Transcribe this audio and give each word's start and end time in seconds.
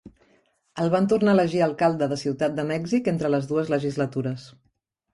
El 0.83 0.89
van 0.95 1.07
tornar 1.13 1.35
a 1.35 1.39
elegir 1.39 1.61
alcalde 1.67 2.09
de 2.15 2.19
Ciutat 2.23 2.57
de 2.59 2.67
Mèxic 2.73 3.13
entre 3.15 3.35
les 3.37 3.49
dues 3.55 3.73
legislatures. 3.79 4.53